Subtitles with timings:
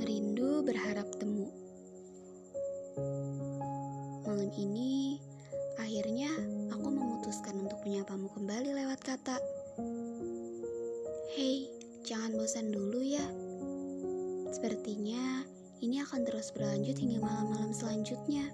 [0.00, 1.52] Merindu berharap temu.
[4.24, 5.20] Malam ini,
[5.76, 6.32] akhirnya
[6.72, 9.36] aku memutuskan untuk menyapamu kembali lewat kata.
[11.36, 11.68] Hei,
[12.00, 13.28] jangan bosan dulu ya.
[14.48, 15.44] Sepertinya
[15.84, 18.48] ini akan terus berlanjut hingga malam-malam selanjutnya.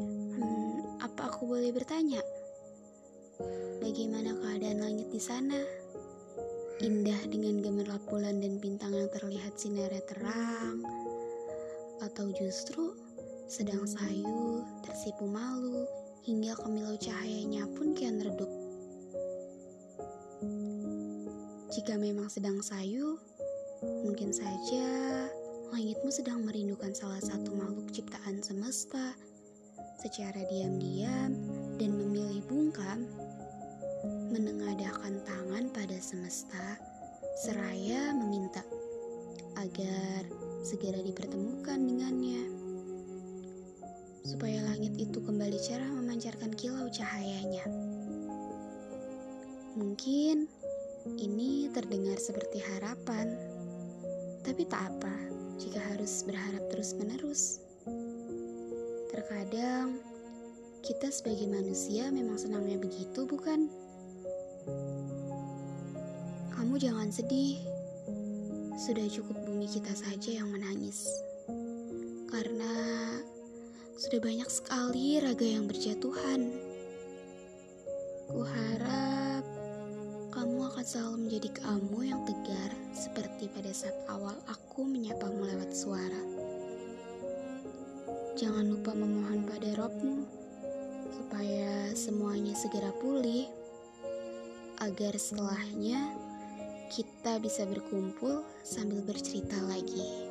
[0.00, 2.24] Hmm, apa aku boleh bertanya?
[3.84, 5.60] Bagaimana keadaan langit di sana?
[6.80, 10.80] Indah dengan gemerlap bulan dan bintang yang terlihat sinarnya terang,
[12.00, 12.96] atau justru
[13.52, 15.84] sedang sayu, tersipu malu,
[16.24, 18.48] hingga kemilau cahayanya pun kian redup.
[21.68, 23.20] Jika memang sedang sayu,
[24.00, 24.88] mungkin saja
[25.76, 29.12] langitmu sedang merindukan salah satu makhluk ciptaan semesta
[30.00, 31.36] secara diam-diam
[31.76, 33.04] dan memilih bungkam
[34.32, 35.39] menengadahkan tangan
[36.00, 36.80] semesta,
[37.44, 38.64] seraya meminta
[39.60, 40.24] agar
[40.64, 42.48] segera dipertemukan dengannya,
[44.24, 47.68] supaya langit itu kembali cerah memancarkan kilau cahayanya.
[49.76, 50.48] Mungkin
[51.20, 53.36] ini terdengar seperti harapan,
[54.40, 55.14] tapi tak apa
[55.60, 57.60] jika harus berharap terus-menerus.
[59.12, 60.00] Terkadang
[60.80, 63.68] kita sebagai manusia memang senangnya begitu, bukan?
[66.80, 67.60] Jangan sedih.
[68.80, 71.12] Sudah cukup bumi kita saja yang menangis.
[72.32, 72.72] Karena
[74.00, 76.48] sudah banyak sekali raga yang berjatuhan.
[78.32, 79.44] Kuharap
[80.32, 86.22] kamu akan selalu menjadi kamu yang tegar seperti pada saat awal aku menyapamu lewat suara.
[88.40, 90.24] Jangan lupa memohon pada Robmu
[91.12, 93.52] supaya semuanya segera pulih
[94.80, 96.29] agar setelahnya
[96.90, 100.29] kita bisa berkumpul sambil bercerita lagi.